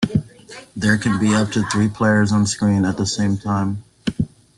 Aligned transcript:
There 0.75 0.97
can 0.97 1.19
be 1.19 1.35
up 1.35 1.51
to 1.51 1.61
three 1.69 1.87
players 1.87 2.31
on-screen 2.31 2.85
at 2.85 2.97
the 2.97 3.05
same 3.05 3.37
time. 3.37 3.83